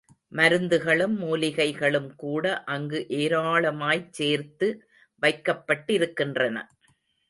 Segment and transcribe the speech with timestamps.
[0.31, 4.69] மருந்துகளும் மூலிகைகளும் கூட அங்கு ஏராளமாய்ச் சேர்த்து
[5.21, 6.57] வைக்கப்பட்டிருக்கின்றன.